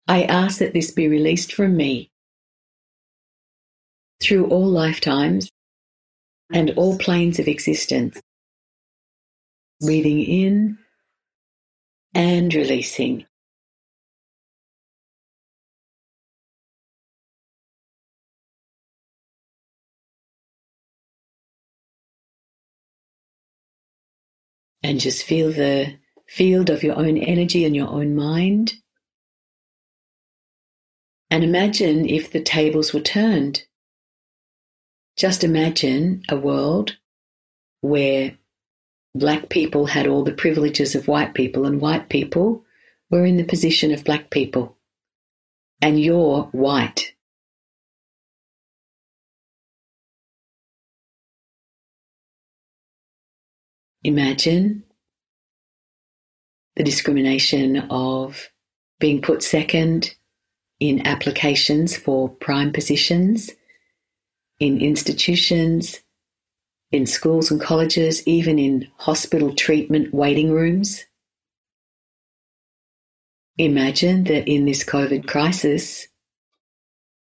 [0.06, 2.11] I ask that this be released from me
[4.22, 5.50] through all lifetimes
[6.52, 8.20] and all planes of existence.
[9.80, 10.78] Breathing in
[12.14, 13.26] and releasing.
[24.84, 25.96] And just feel the
[26.28, 28.74] field of your own energy and your own mind.
[31.30, 33.64] And imagine if the tables were turned.
[35.16, 36.96] Just imagine a world
[37.80, 38.36] where
[39.14, 42.64] black people had all the privileges of white people and white people
[43.10, 44.76] were in the position of black people.
[45.80, 47.12] And you're white.
[54.04, 54.82] Imagine
[56.76, 58.48] the discrimination of
[58.98, 60.14] being put second
[60.80, 63.50] in applications for prime positions,
[64.60, 66.00] in institutions,
[66.90, 71.04] in schools and colleges, even in hospital treatment waiting rooms.
[73.58, 76.08] Imagine that in this COVID crisis,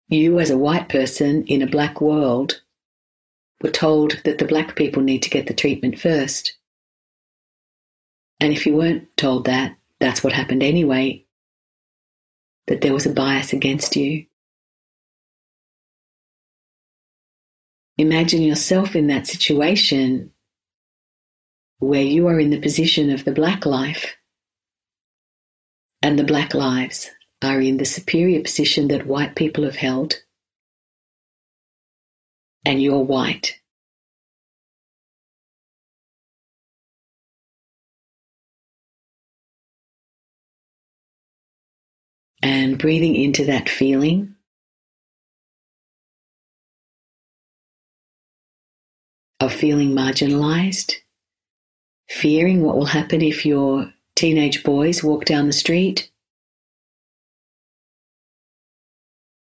[0.09, 2.61] you as a white person in a black world
[3.63, 6.57] were told that the black people need to get the treatment first.
[8.41, 11.25] And if you weren't told that, that's what happened anyway,
[12.67, 14.27] that there was a bias against you.
[17.99, 20.33] Imagine yourself in that situation
[21.79, 24.17] where you are in the position of the black life
[26.03, 27.11] and the black lives
[27.43, 30.15] are in the superior position that white people have held
[32.65, 33.59] and you're white.
[42.43, 44.35] And breathing into that feeling.
[49.43, 50.93] Of feeling marginalized,
[52.09, 56.13] fearing what will happen if your teenage boys walk down the street.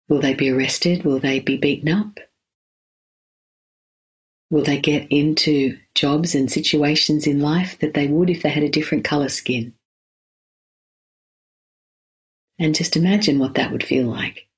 [0.08, 1.04] Will they be arrested?
[1.04, 2.18] Will they be beaten up?
[4.50, 8.64] Will they get into jobs and situations in life that they would if they had
[8.64, 9.74] a different colour skin?
[12.58, 14.48] And just imagine what that would feel like.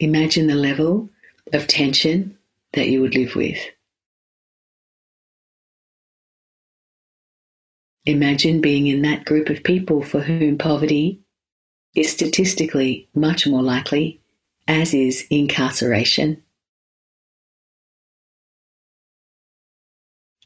[0.00, 1.10] Imagine the level
[1.52, 2.38] of tension
[2.72, 3.58] that you would live with.
[8.06, 11.20] Imagine being in that group of people for whom poverty
[11.94, 14.22] is statistically much more likely,
[14.66, 16.42] as is incarceration.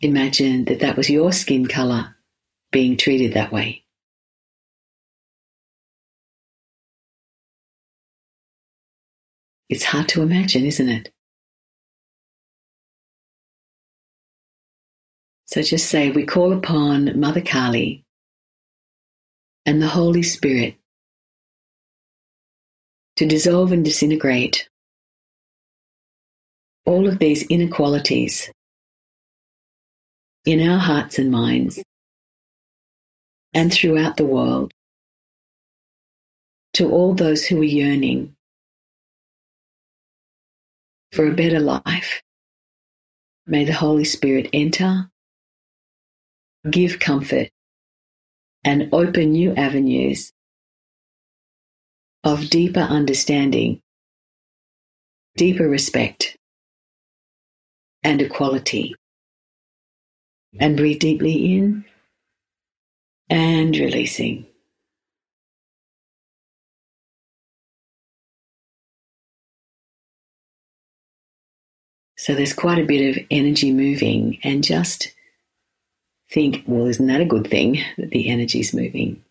[0.01, 2.17] Imagine that that was your skin colour
[2.73, 3.84] being treated that way.
[9.69, 11.11] It's hard to imagine, isn't it?
[15.47, 18.05] So just say, we call upon Mother Kali
[19.67, 20.77] and the Holy Spirit
[23.17, 24.69] to dissolve and disintegrate
[26.85, 28.51] all of these inequalities
[30.45, 31.81] in our hearts and minds
[33.55, 34.73] and throughout the world
[36.75, 38.34] to all those who are yearning
[41.15, 42.23] for a better life.
[43.47, 45.11] May the Holy Spirit enter,
[46.71, 47.51] give comfort,
[48.65, 50.33] and open new avenues
[52.25, 53.81] of deeper understanding,
[55.37, 56.37] deeper respect,
[58.03, 58.95] and equality.
[60.61, 61.85] And breathe deeply in
[63.29, 64.47] and releasing.
[72.25, 75.13] So there's quite a bit of energy moving, and just
[76.31, 79.23] think, well, isn't that a good thing that the energy's moving?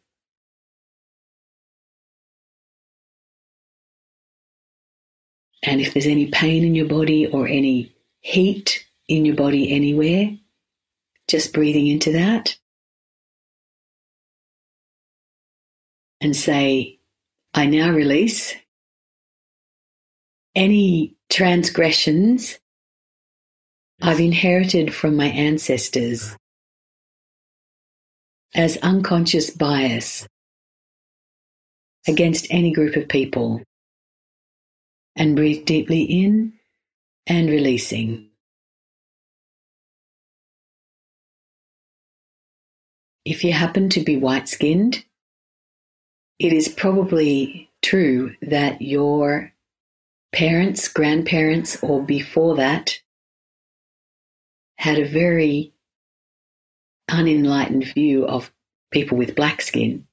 [5.64, 10.30] And if there's any pain in your body or any heat in your body anywhere,
[11.28, 12.56] just breathing into that
[16.22, 17.00] and say,
[17.56, 18.54] I now release
[20.54, 22.60] any transgressions
[24.02, 26.36] I've inherited from my ancestors
[28.56, 30.28] as unconscious bias
[32.08, 33.62] against any group of people.
[35.16, 36.54] And breathe deeply in
[37.28, 38.30] and releasing.
[43.24, 45.06] If you happen to be white skinned,
[46.40, 49.54] it is probably true that your
[50.34, 53.00] parents, grandparents, or before that
[54.84, 55.72] had a very
[57.10, 58.52] unenlightened view of
[58.92, 60.06] people with black skin.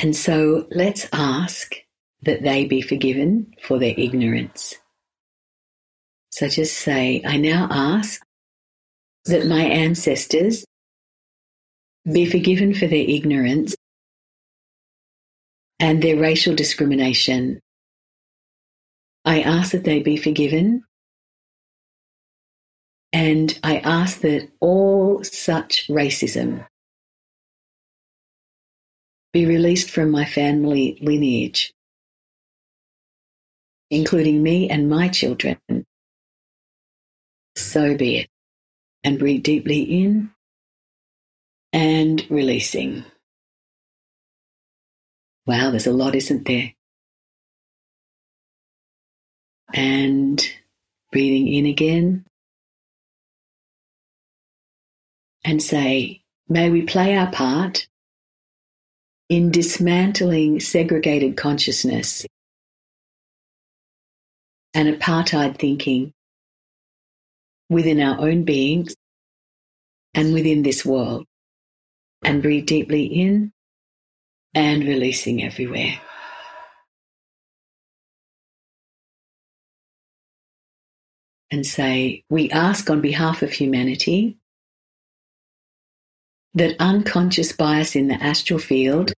[0.00, 1.74] And so let's ask
[2.22, 4.76] that they be forgiven for their ignorance.
[6.30, 8.22] So just say, I now ask
[9.24, 10.64] that my ancestors
[12.04, 13.74] be forgiven for their ignorance
[15.80, 17.58] and their racial discrimination.
[19.28, 20.84] I ask that they be forgiven
[23.12, 26.66] and I ask that all such racism
[29.32, 31.72] be released from my family lineage,
[33.90, 35.58] including me and my children.
[37.56, 38.28] So be it.
[39.04, 40.30] And breathe deeply in
[41.72, 43.04] and releasing.
[45.46, 46.74] Wow, there's a lot, isn't there?
[49.74, 50.42] And
[51.12, 52.24] breathing in again
[55.44, 57.86] and say, May we play our part
[59.28, 62.26] in dismantling segregated consciousness
[64.72, 66.12] and apartheid thinking
[67.68, 68.94] within our own beings
[70.14, 71.26] and within this world.
[72.22, 73.52] And breathe deeply in
[74.54, 76.00] and releasing everywhere.
[81.50, 84.36] And say, We ask on behalf of humanity
[86.54, 89.12] that unconscious bias in the astral field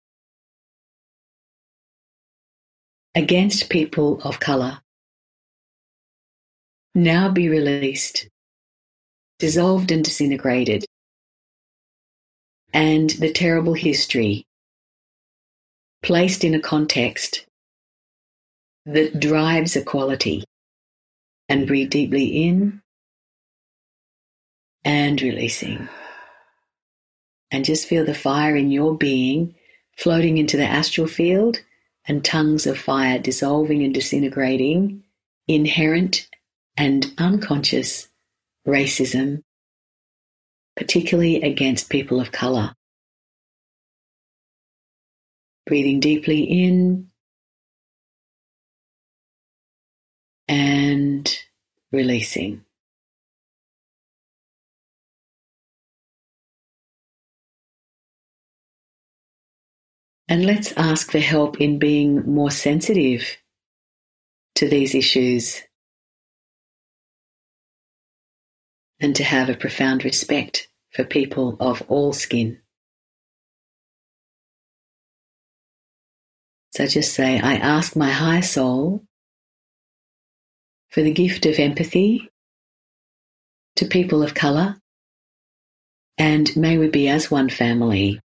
[3.14, 4.80] against people of color
[6.94, 8.28] now be released,
[9.38, 10.84] dissolved and disintegrated,
[12.72, 14.44] and the terrible history
[16.02, 17.46] placed in a context
[18.86, 20.44] that drives equality.
[21.50, 22.80] And breathe deeply in
[24.84, 25.88] and releasing
[27.50, 29.56] and just feel the fire in your being
[29.98, 31.58] floating into the astral field
[32.06, 35.02] and tongues of fire dissolving and disintegrating
[35.48, 36.28] inherent
[36.76, 38.08] and unconscious
[38.66, 39.42] racism,
[40.76, 42.74] particularly against people of color.
[45.66, 47.09] Breathing deeply in
[50.50, 51.38] and
[51.92, 52.64] releasing.
[60.26, 63.36] And let's ask for help in being more sensitive
[64.56, 65.62] to these issues
[68.98, 72.58] and to have a profound respect for people of all skin.
[76.72, 79.04] So just say, I ask my high soul
[80.90, 82.28] for the gift of empathy
[83.76, 84.76] to people of colour,
[86.18, 88.20] and may we be as one family.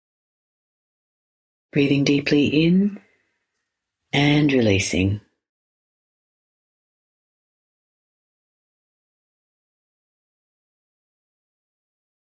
[1.73, 2.99] Breathing deeply in
[4.13, 5.21] and releasing.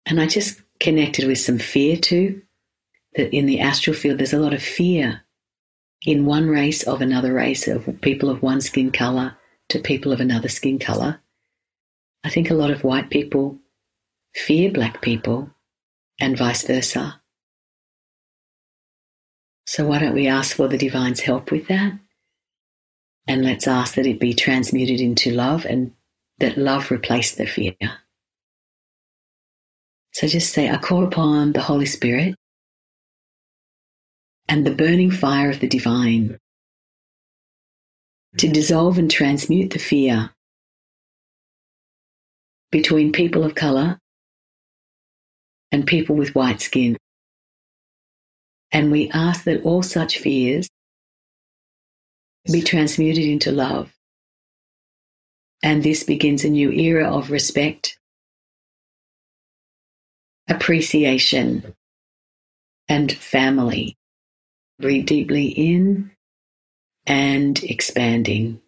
[0.07, 2.43] And I just connected with some fear too.
[3.15, 5.23] That in the astral field, there's a lot of fear
[6.07, 9.37] in one race of another race of people of one skin color
[9.71, 11.21] to people of another skin color.
[12.23, 13.59] I think a lot of white people
[14.35, 15.51] fear black people
[16.21, 17.21] and vice versa.
[19.67, 21.93] So, why don't we ask for the divine's help with that?
[23.27, 25.93] And let's ask that it be transmuted into love and
[26.39, 27.77] that love replace the fear.
[30.13, 32.35] So just say, I call upon the Holy Spirit
[34.49, 36.39] and the burning fire of the divine
[38.39, 40.31] to dissolve and transmute the fear
[42.71, 43.99] between people of color
[45.73, 46.97] and people with white skin.
[48.73, 50.69] And we ask that all such fears
[52.51, 53.93] be transmuted into love.
[55.63, 57.99] And this begins a new era of respect
[60.51, 61.75] appreciation,
[62.89, 63.97] and family.
[64.81, 66.11] Breathe deeply in
[67.11, 68.61] and expanding.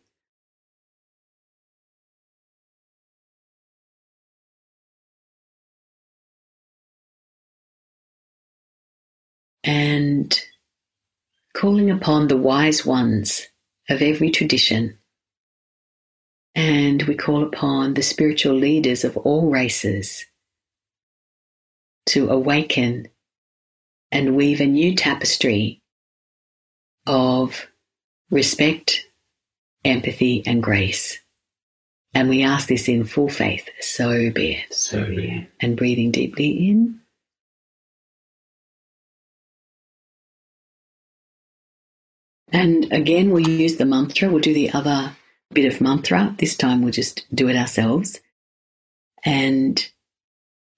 [9.63, 10.37] And
[11.55, 13.47] calling upon the wise ones
[13.89, 14.99] of every tradition.
[16.57, 20.27] And we call upon the spiritual leaders of all races
[22.07, 23.07] to awaken
[24.11, 25.81] and weave a new tapestry
[27.07, 27.69] of
[28.33, 29.07] respect,
[29.85, 31.21] empathy, and grace.
[32.15, 33.69] And we ask this in full faith.
[33.81, 34.75] So be it.
[34.75, 35.49] So be it.
[35.61, 37.01] And breathing deeply in.
[42.51, 44.29] And again, we'll use the mantra.
[44.29, 45.17] We'll do the other
[45.53, 46.35] bit of mantra.
[46.39, 48.21] This time we'll just do it ourselves.
[49.25, 49.89] And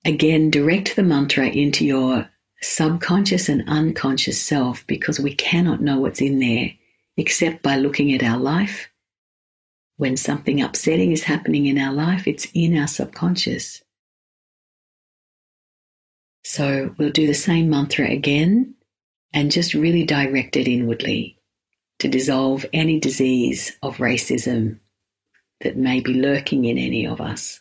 [0.05, 2.29] Again, direct the mantra into your
[2.61, 6.73] subconscious and unconscious self because we cannot know what's in there
[7.17, 8.91] except by looking at our life.
[9.97, 13.83] When something upsetting is happening in our life, it's in our subconscious.
[16.43, 18.75] So we'll do the same mantra again
[19.33, 21.39] and just really direct it inwardly
[22.01, 24.79] to dissolve any disease of racism
[25.61, 27.61] that may be lurking in any of us.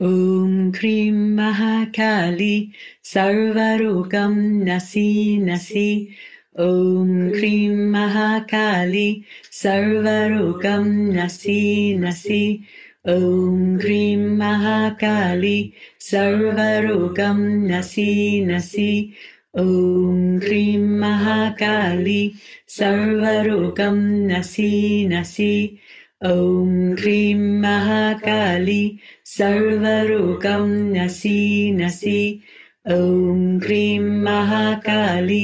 [0.00, 2.74] Om Krim Mahakali
[3.04, 6.16] Sarvarogam Nasi Nasi
[6.59, 9.09] ॐ क्रीं महाकाली
[9.61, 10.85] सर्वरोगं
[11.15, 11.61] नसि
[11.99, 12.43] नसि
[13.09, 15.59] ॐ क्रीं महाकाली
[16.09, 17.39] सर्वरोगं
[17.71, 18.09] नसि
[18.47, 18.91] नसि
[19.59, 22.21] ॐ क्रीं महाकाली
[22.77, 23.99] सर्वरोगं
[24.31, 24.73] नसि
[25.11, 25.53] नसि
[26.25, 28.83] ॐ क्रीं महाकाली
[29.37, 32.21] सर्वरोगं नसि नसि
[32.91, 35.43] ॐ क्रीं महाकाली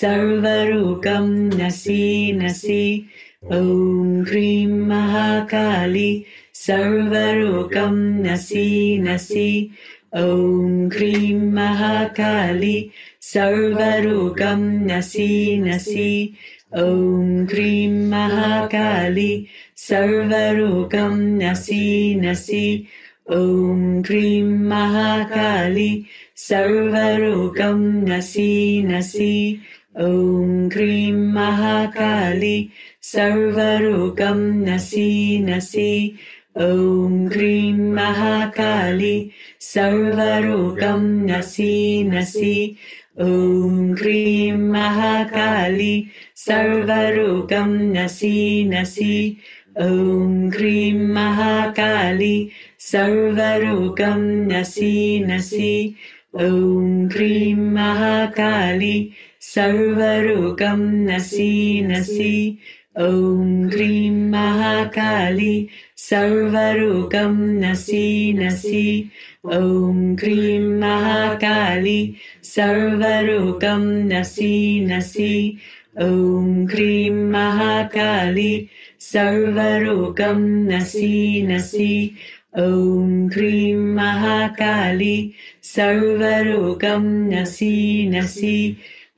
[0.00, 1.28] सर्वरोगं
[1.62, 3.06] नसि नसि।
[3.44, 6.24] ॐ क्रीं महाकाली।
[6.54, 9.70] सर्वरोगं नसि नसि।
[10.16, 12.90] ॐ क्रीं महाकाली।
[13.20, 16.34] सर्वरोगं नसि नसि।
[16.76, 22.86] ॐ क्रीं महाकाली। सर्वरोगं नसि नसि।
[23.30, 26.04] ॐ क्रीं महाकाली।
[26.36, 27.78] सर्वरोगं
[28.08, 29.58] नसि नसि
[30.00, 32.70] ॐ क्रीं महाकाली
[33.02, 34.38] सर्वरोगं
[34.68, 36.18] नसि नसि।
[36.58, 39.30] ॐ क्रीं महाकाली
[39.60, 42.76] सर्वरोगं नसि नसि।
[43.20, 49.36] ॐ क्रीं महाकाली सर्वरोगं नसि नसि।
[49.82, 54.20] ॐ क्रीं महाकाली सर्वरोगं
[54.50, 55.94] नसि नसि।
[56.40, 59.12] ॐ क्रीं महाकाली
[59.44, 62.58] सर्वरोगं नसि नसि।
[62.98, 69.10] ॐ क्रीं महाकाली। सर्वरोगं नसि नसि।
[69.46, 75.56] ॐ क्रीं महाकाली। सर्वरोगं नसि नसि।
[76.02, 78.68] ॐ क्रीं महाकाली।
[79.00, 80.40] सर्वरोगं
[80.72, 82.10] नसि नसि।
[82.58, 85.32] ॐ क्रीं महाकाली।
[85.62, 87.02] सर्वरोगं
[87.34, 88.76] नसि नसि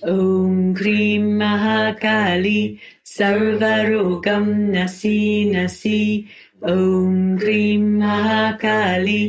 [0.10, 2.62] ॐ क्रीं महाकाली
[3.06, 5.20] सर्वरोगं नसि
[5.56, 6.02] नसि
[6.70, 9.22] ॐ क्रीं महाकाली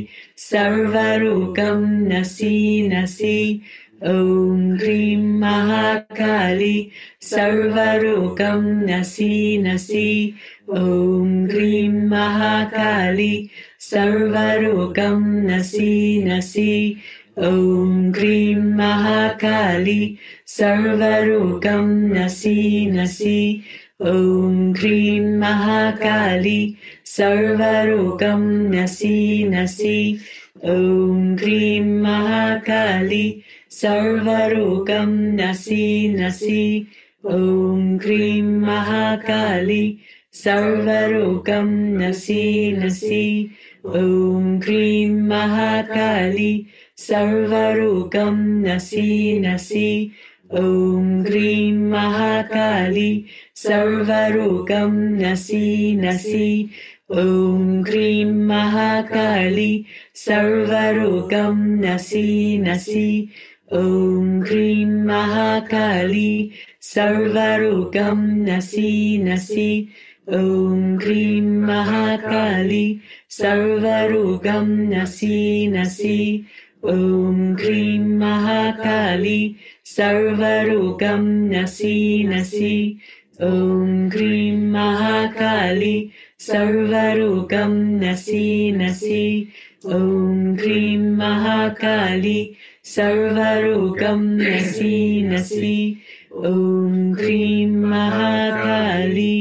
[0.50, 1.82] सर्वरोगं
[2.12, 3.38] नसि नसि
[4.10, 6.76] ॐ क्रीं महाकाली
[7.30, 10.08] सर्वरोगं नसि नसि
[10.78, 13.34] ॐ क्रीं महाकाली
[13.90, 16.72] सर्वरोगं नसि नसि
[17.38, 20.00] ॐ क्रीं महाकाली
[20.56, 23.40] सर्वरोगं नसि नसि
[24.06, 26.60] ॐ क्रीं महाकाली
[27.16, 28.42] सर्वरोगं
[28.74, 29.98] नसि नसि
[30.70, 33.24] ॐ क्रीं महाकाली
[33.80, 35.86] सर्वरोगं नसि
[36.18, 36.66] नसि
[37.24, 39.84] ॐ क्रीं महाकाली
[40.34, 42.44] सर्वरोगं नसि
[42.78, 43.24] नसि
[43.86, 46.52] ॐ क्रीं महाकाली
[47.06, 48.36] सर्वरोगं
[48.66, 49.88] नसि नसि
[50.60, 53.12] ॐ क्रीं महाकाली
[53.56, 56.48] सर्वरोगं नसि नसि
[57.12, 59.72] ॐ क्रीं महाकाली
[60.26, 63.08] सर्वरोगं नसि नसि
[63.74, 66.32] ॐ क्रीं महाकाली
[66.94, 68.92] सर्वरोगं नसि
[69.24, 69.70] नसि
[70.30, 72.84] ॐ क्रीं महाकाली
[73.38, 76.18] सर्वरोगं नसि नसि
[76.90, 79.40] ॐ क्रीं महाकाली
[79.86, 82.76] सर्वरोगं नसि नसि
[83.42, 85.96] ॐ क्रीं महाकाली
[86.46, 89.24] सर्वरोगं नसि नसि
[89.86, 92.40] ॐ क्रीं महाकाली
[92.94, 95.76] सर्वरोगं नसि नसि
[96.36, 99.34] ॐ क्रीं Mahakali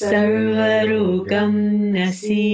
[0.00, 1.52] सर्वरोगं
[1.94, 2.51] नसि नसि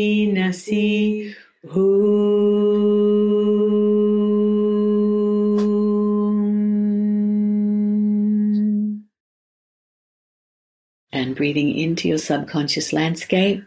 [11.39, 13.63] breathing into your subconscious landscape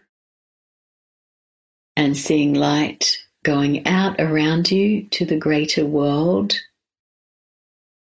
[1.97, 6.53] and seeing light going out around you to the greater world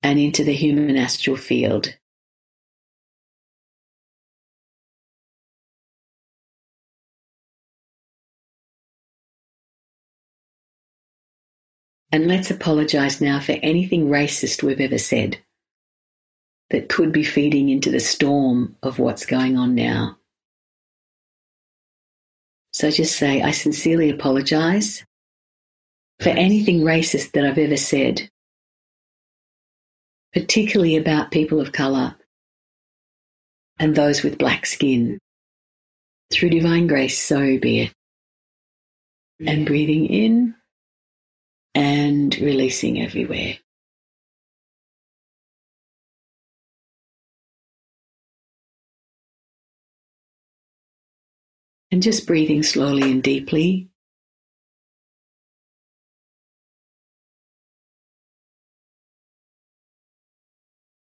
[0.03, 1.95] and into the human astral field.
[12.11, 15.37] And let's apologize now for anything racist we've ever said
[16.71, 20.17] that could be feeding into the storm of what's going on now.
[22.73, 25.05] So just say, I sincerely apologize
[26.21, 28.29] for anything racist that I've ever said,
[30.33, 32.17] particularly about people of colour
[33.79, 35.19] and those with black skin.
[36.31, 37.93] Through divine grace, so be it.
[39.47, 40.55] And breathing in
[41.75, 43.57] and releasing everywhere.
[51.91, 53.89] And just breathing slowly and deeply.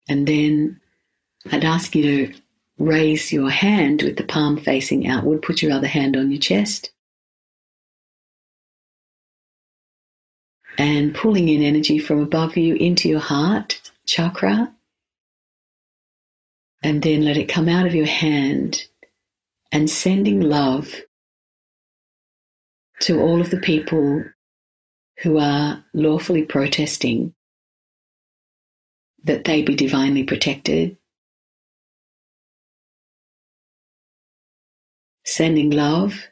[0.07, 0.79] And then
[1.51, 2.33] I'd ask you to
[2.77, 5.41] raise your hand with the palm facing outward.
[5.41, 6.91] Put your other hand on your chest.
[10.77, 14.73] And pulling in energy from above you into your heart chakra.
[16.83, 18.87] And then let it come out of your hand
[19.71, 20.93] and sending love
[23.01, 24.23] to all of the people
[25.21, 27.33] who are lawfully protesting
[29.23, 30.97] that they be divinely protected.
[35.25, 36.27] Sending love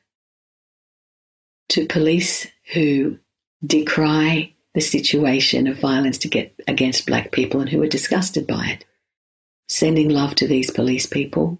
[1.70, 3.20] to police who
[3.66, 8.68] decry the situation of violence to get against black people and who are disgusted by
[8.68, 8.86] it.
[9.68, 11.60] Sending love to these police people.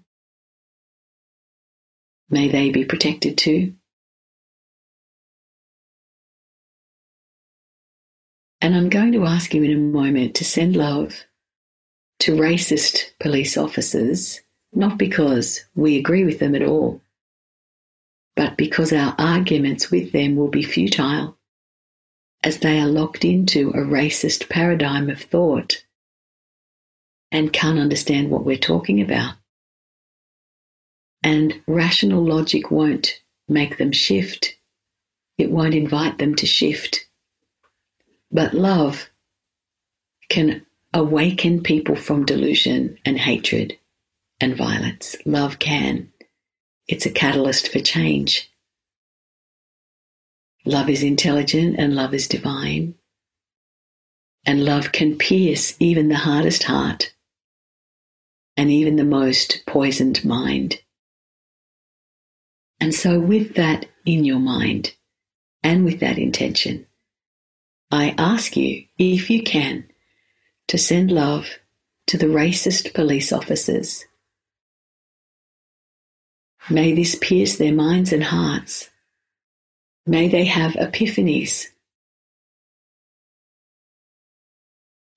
[2.28, 3.74] May they be protected too.
[8.60, 11.24] And I'm going to ask you in a moment to send love
[12.20, 14.40] to racist police officers,
[14.72, 17.00] not because we agree with them at all,
[18.34, 21.36] but because our arguments with them will be futile,
[22.42, 25.84] as they are locked into a racist paradigm of thought
[27.30, 29.34] and can't understand what we're talking about.
[31.26, 34.56] And rational logic won't make them shift,
[35.36, 37.06] it won't invite them to shift
[38.30, 39.08] but love
[40.28, 43.78] can awaken people from delusion and hatred
[44.40, 45.16] and violence.
[45.24, 46.12] Love can.
[46.88, 48.50] It's a catalyst for change.
[50.66, 52.94] Love is intelligent and love is divine.
[54.44, 57.14] And love can pierce even the hardest heart
[58.56, 60.80] and even the most poisoned mind.
[62.80, 64.94] And so, with that in your mind
[65.62, 66.86] and with that intention,
[67.90, 69.88] I ask you, if you can,
[70.68, 71.46] to send love
[72.08, 74.04] to the racist police officers.
[76.68, 78.90] May this pierce their minds and hearts.
[80.04, 81.66] May they have epiphanies.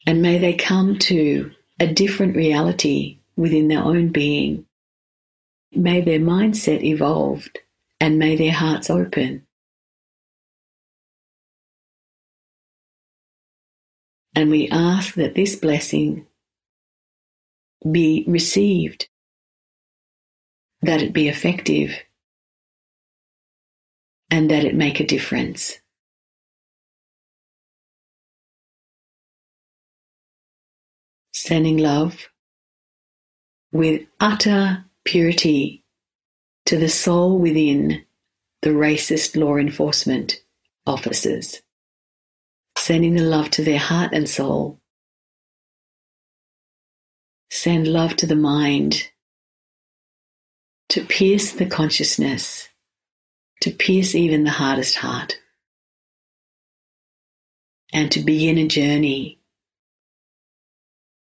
[0.05, 4.65] And may they come to a different reality within their own being.
[5.71, 7.47] May their mindset evolve
[7.99, 9.45] and may their hearts open.
[14.35, 16.25] And we ask that this blessing
[17.89, 19.09] be received,
[20.81, 21.91] that it be effective,
[24.31, 25.79] and that it make a difference.
[31.33, 32.29] Sending love
[33.71, 35.83] with utter purity
[36.67, 38.05] to the soul within
[38.61, 40.39] the racist law enforcement
[40.85, 41.63] officers,
[42.77, 44.79] sending the love to their heart and soul.
[47.49, 49.09] Send love to the mind
[50.89, 52.69] to pierce the consciousness,
[53.61, 55.39] to pierce even the hardest heart,
[57.91, 59.39] and to begin a journey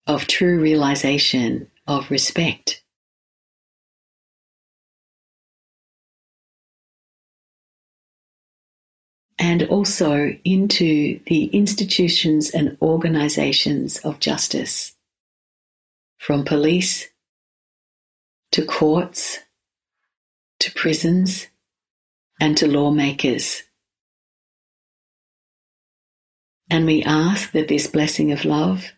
[0.08, 2.82] of true realization of respect
[9.38, 14.96] and also into the institutions and organizations of justice,
[16.18, 17.10] from police
[18.52, 19.40] to courts
[20.60, 21.48] to prisons
[22.40, 23.64] and to lawmakers.
[26.70, 28.92] And we ask that this blessing of love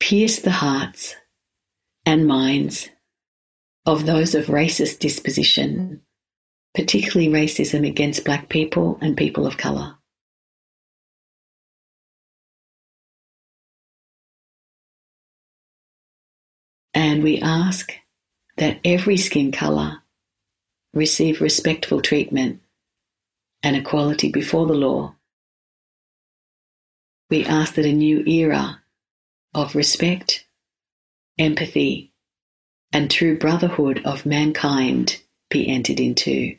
[0.00, 1.14] pierce the hearts
[2.04, 2.88] and minds
[3.86, 6.03] of those of racist disposition
[6.74, 9.96] particularly racism against black people and people of colour.
[16.92, 17.92] And we ask
[18.56, 20.02] that every skin colour
[20.92, 22.60] receive respectful treatment
[23.62, 25.16] and equality before the law.
[27.30, 28.80] We ask that a new era
[29.54, 30.46] of respect,
[31.38, 32.12] empathy,
[32.92, 35.20] and true brotherhood of mankind
[35.50, 36.56] be entered into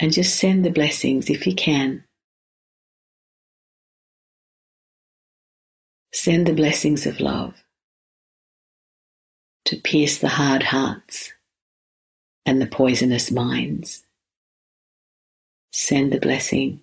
[0.00, 2.04] and just send the blessings if you can.
[6.12, 7.62] Send the blessings of love
[9.66, 11.32] to pierce the hard hearts
[12.46, 14.02] and the poisonous minds.
[15.72, 16.80] Send the blessing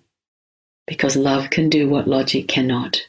[0.86, 3.02] because love can do what logic cannot.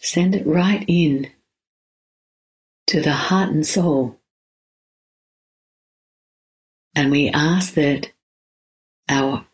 [0.00, 1.30] Send it right in
[2.92, 4.20] to the heart and soul.
[6.94, 8.12] And we ask that
[9.08, 9.46] our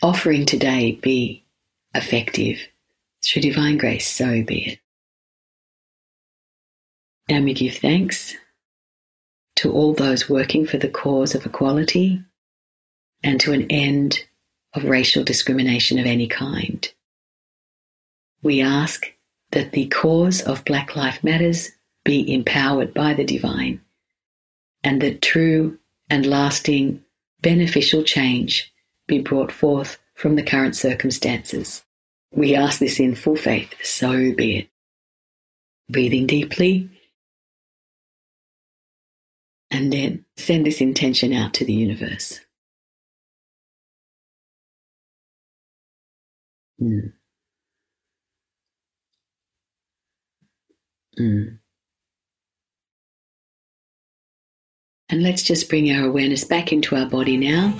[0.00, 1.44] offering today be
[1.92, 2.66] effective.
[3.22, 4.78] Through divine grace, so be it.
[7.28, 8.34] And we give thanks
[9.56, 12.22] to all those working for the cause of equality
[13.22, 14.20] and to an end
[14.72, 16.90] of racial discrimination of any kind.
[18.42, 19.12] We ask
[19.50, 21.70] that the cause of Black Life Matters
[22.04, 23.80] be empowered by the divine,
[24.82, 25.78] and that true
[26.10, 27.02] and lasting
[27.40, 28.72] beneficial change
[29.06, 31.84] be brought forth from the current circumstances.
[32.32, 34.68] We ask this in full faith, so be it.
[35.88, 36.88] Breathing deeply,
[39.70, 42.40] and then send this intention out to the universe.
[46.80, 47.12] Mm.
[51.18, 51.58] Mm.
[55.12, 57.72] And let's just bring our awareness back into our body now.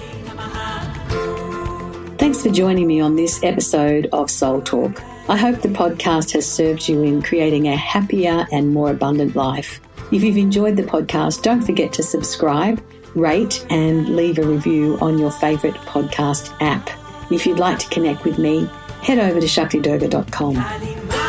[2.18, 5.02] Thanks for joining me on this episode of Soul Talk.
[5.30, 9.80] I hope the podcast has served you in creating a happier and more abundant life.
[10.12, 15.18] If you've enjoyed the podcast, don't forget to subscribe, rate, and leave a review on
[15.18, 16.90] your favourite podcast app.
[17.32, 18.68] If you'd like to connect with me,
[19.00, 21.21] head over to shaktidurga.com.